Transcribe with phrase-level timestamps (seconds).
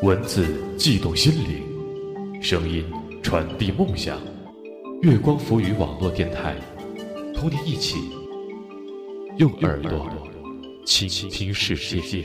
[0.00, 2.84] 文字悸动心灵，声音
[3.20, 4.16] 传递梦想。
[5.02, 6.54] 月光浮语网络电台，
[7.34, 7.98] 同你一起
[9.38, 10.08] 用耳朵
[10.86, 12.24] 倾听世界。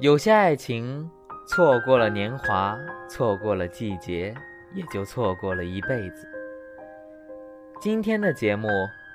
[0.00, 1.08] 有些爱情，
[1.46, 2.76] 错过了年华，
[3.08, 4.34] 错过了季节，
[4.74, 6.26] 也就错过了一辈子。
[7.80, 8.68] 今天的节目，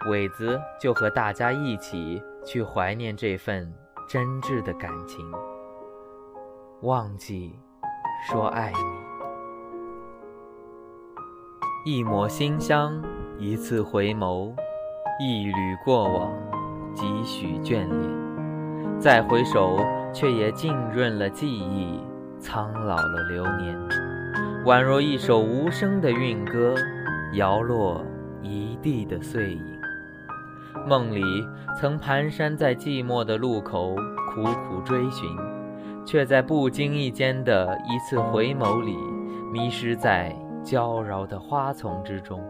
[0.09, 3.72] 伟子就和大家一起去怀念这份
[4.09, 5.23] 真挚的感情。
[6.81, 7.59] 忘记
[8.27, 8.73] 说爱
[11.85, 12.99] 你，一抹馨香，
[13.38, 14.52] 一次回眸，
[15.19, 16.33] 一缕过往，
[16.95, 19.00] 几许眷恋。
[19.00, 19.77] 再回首，
[20.11, 22.00] 却也浸润了记忆，
[22.39, 23.79] 苍老了流年，
[24.66, 26.73] 宛若一首无声的韵歌，
[27.33, 28.03] 摇落。
[28.41, 29.80] 一地的碎影，
[30.88, 31.22] 梦里
[31.80, 33.95] 曾蹒跚在寂寞的路口
[34.33, 35.30] 苦苦追寻，
[36.05, 38.97] 却在不经意间的一次回眸里，
[39.52, 42.44] 迷失在娇娆的花丛之中。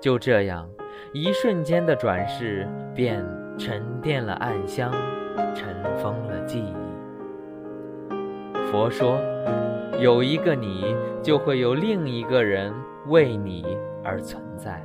[0.00, 0.68] 就这样，
[1.12, 3.24] 一瞬间的转世，便
[3.58, 4.92] 沉淀了暗香，
[5.54, 6.74] 尘封了记忆。
[8.70, 9.18] 佛说，
[9.98, 12.72] 有一个你，就会有另一个人
[13.06, 13.64] 为你
[14.08, 14.82] 而存在。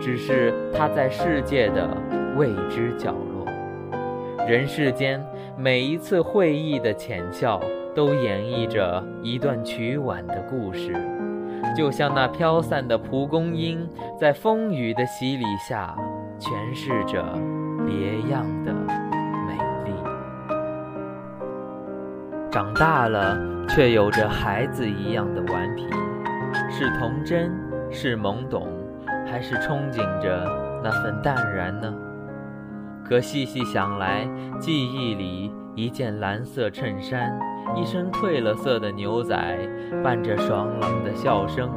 [0.00, 1.88] 只是他在世界的
[2.36, 3.46] 未知角落，
[4.46, 5.24] 人世间
[5.56, 7.58] 每一次会意的浅笑，
[7.94, 10.92] 都演绎着一段曲婉的故事，
[11.74, 13.88] 就像那飘散的蒲公英，
[14.20, 15.96] 在风雨的洗礼下，
[16.38, 17.22] 诠释着
[17.86, 18.74] 别样的
[19.46, 19.54] 美
[19.86, 19.92] 丽。
[22.50, 23.38] 长大了，
[23.68, 25.86] 却有着孩子一样的顽皮，
[26.68, 27.50] 是童真，
[27.94, 28.66] 是懵懂。
[29.26, 31.92] 还是憧憬着那份淡然呢？
[33.04, 34.28] 可细细想来，
[34.60, 37.36] 记忆里一件蓝色衬衫，
[37.74, 39.34] 一身褪了色的牛仔，
[40.04, 41.70] 伴着爽朗的笑声，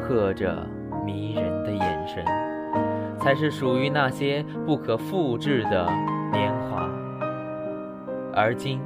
[0.00, 0.66] 和着
[1.04, 2.24] 迷人的眼神，
[3.18, 5.86] 才是属于那些不可复制的
[6.32, 6.88] 年华。
[8.34, 8.80] 而今，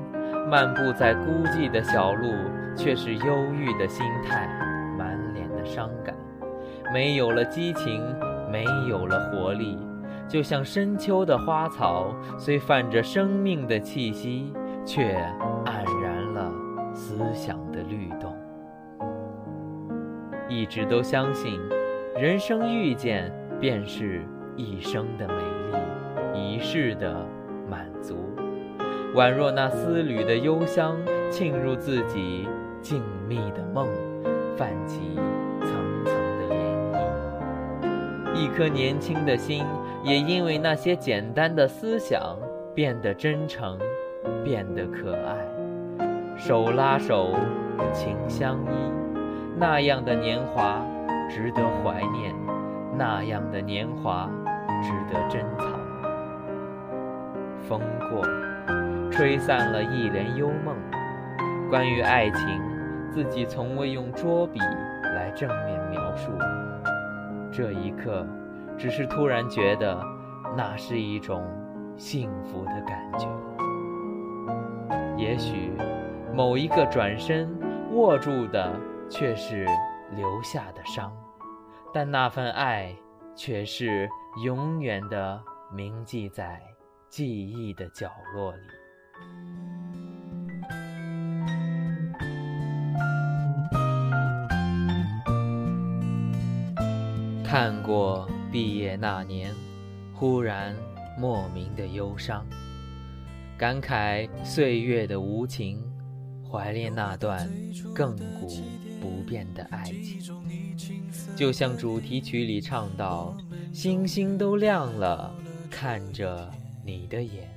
[0.51, 2.33] 漫步在孤寂的小路，
[2.77, 4.47] 却是忧郁的心态，
[4.99, 6.15] 满脸的伤感。
[6.93, 8.03] 没有了激情，
[8.51, 9.79] 没有了活力，
[10.27, 14.53] 就像深秋的花草，虽泛着生命的气息，
[14.85, 15.15] 却
[15.65, 16.51] 黯然了
[16.95, 18.35] 思想的律动。
[20.49, 21.61] 一直都相信，
[22.17, 24.23] 人生遇见便是
[24.57, 25.35] 一生的美
[26.33, 27.15] 丽，一世的
[27.69, 28.17] 满足，
[29.15, 30.97] 宛若那丝缕的幽香
[31.31, 32.49] 沁入自己
[32.81, 33.87] 静谧的梦，
[34.57, 35.19] 泛起。
[38.39, 39.65] 一颗年轻的心，
[40.05, 42.37] 也因为那些简单的思想，
[42.73, 43.77] 变得真诚，
[44.45, 45.35] 变得可爱。
[46.37, 47.35] 手拉手，
[47.93, 48.93] 情相依，
[49.57, 50.81] 那样的年华
[51.29, 52.33] 值得怀念，
[52.97, 54.31] 那样的年华
[54.81, 55.67] 值得珍藏。
[57.69, 58.25] 风过，
[59.11, 60.77] 吹散了一帘幽梦。
[61.69, 62.63] 关于爱情，
[63.11, 66.31] 自己从未用拙笔来正面描述。
[67.51, 68.27] 这一刻，
[68.77, 70.01] 只是突然觉得，
[70.57, 71.45] 那是一种
[71.97, 73.29] 幸福的感觉。
[75.17, 75.73] 也许，
[76.35, 77.49] 某一个转身
[77.93, 78.79] 握住的
[79.09, 79.67] 却是
[80.15, 81.13] 留下的伤，
[81.93, 82.95] 但那份爱
[83.35, 84.09] 却是
[84.45, 85.43] 永远的
[85.73, 86.63] 铭记在
[87.09, 88.63] 记忆的角落里。
[97.51, 99.55] 看过毕业那年，
[100.13, 100.77] 忽然
[101.19, 102.45] 莫名的忧伤，
[103.57, 105.83] 感慨岁月的无情，
[106.47, 107.49] 怀念那段
[107.95, 108.47] 亘古
[109.01, 110.21] 不变的爱情。
[111.35, 113.35] 就像主题曲里唱到
[113.73, 115.35] ：“星星都亮了，
[115.71, 116.51] 看着
[116.85, 117.49] 你的眼，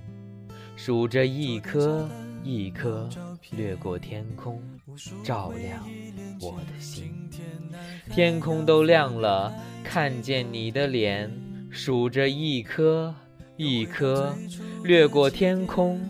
[0.77, 2.07] 数着一颗
[2.43, 3.09] 一颗
[3.51, 4.61] 掠过天空，
[5.23, 5.83] 照亮
[6.41, 7.29] 我的心。
[8.09, 9.53] 天空都亮了，
[9.83, 11.31] 看见你的脸，
[11.69, 13.13] 数着一颗
[13.57, 14.35] 一颗
[14.83, 16.01] 掠过天空，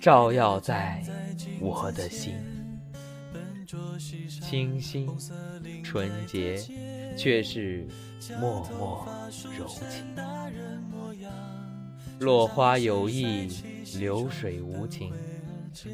[0.00, 1.02] 照耀在
[1.60, 2.34] 我的心。
[4.40, 5.08] 清新
[5.82, 6.58] 纯洁，
[7.16, 7.86] 却是
[8.40, 9.06] 默默
[9.58, 10.04] 柔情。
[12.18, 13.48] 落花有意，
[13.98, 15.12] 流水无情。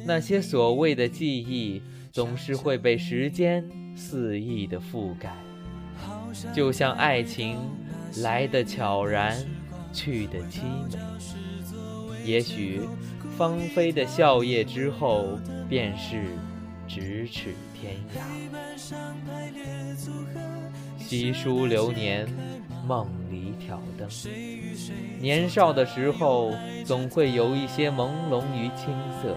[0.05, 5.35] 那些所谓的记忆，总是会被时间肆意的覆盖。
[6.53, 7.57] 就像爱情，
[8.17, 9.37] 来的悄然，
[9.93, 10.97] 去的凄美。
[12.23, 12.81] 也许，
[13.37, 15.37] 芳菲的笑靥之后，
[15.69, 16.23] 便是
[16.87, 18.21] 咫尺天涯。
[20.97, 22.27] 稀疏流年，
[22.87, 24.09] 梦里挑灯。
[25.19, 26.51] 年少的时候，
[26.83, 29.35] 总会有一些朦胧与青涩。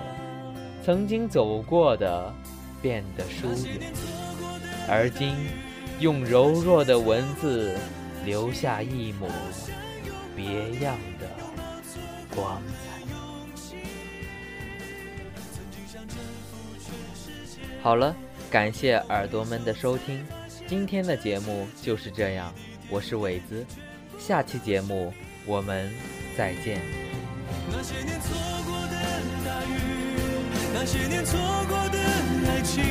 [0.89, 2.35] 曾经走过的，
[2.81, 3.93] 变得疏远，
[4.89, 5.35] 而今，
[6.01, 7.77] 用柔弱的文字，
[8.25, 9.29] 留下一抹
[10.35, 11.29] 别样的
[12.35, 13.05] 光彩。
[17.83, 18.17] 好了，
[18.51, 20.27] 感谢耳朵们的收听，
[20.67, 22.51] 今天的节目就是这样，
[22.89, 23.63] 我是伟子，
[24.19, 25.13] 下期节目
[25.45, 25.93] 我们
[26.35, 26.81] 再见。
[27.71, 28.58] 那些年错。
[30.91, 31.39] 些年错
[31.69, 31.99] 过的
[32.49, 32.83] 爱情，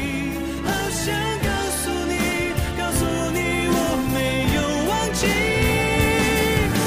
[0.64, 1.50] 好想告
[1.82, 2.14] 诉你，
[2.78, 3.02] 告诉
[3.34, 3.40] 你
[3.74, 3.76] 我
[4.14, 4.16] 没
[4.54, 4.58] 有
[4.88, 5.26] 忘记。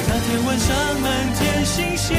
[0.06, 0.70] 那天晚上
[1.00, 2.14] 满天星星，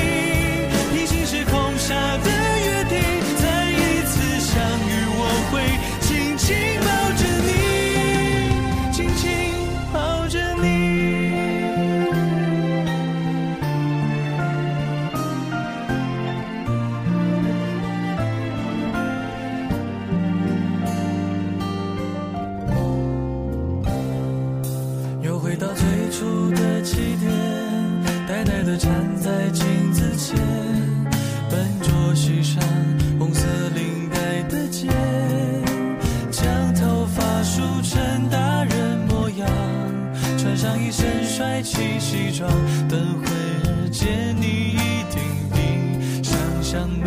[40.81, 42.49] 一身帅气西装，
[42.89, 45.21] 等会儿见你一定
[45.53, 46.33] 比想
[46.63, 47.05] 象美。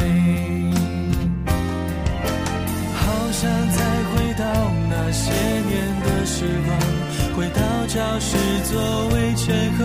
[2.94, 3.78] 好想再
[4.10, 4.44] 回到
[4.88, 6.70] 那些年的时光，
[7.36, 9.84] 回到教室座位前后，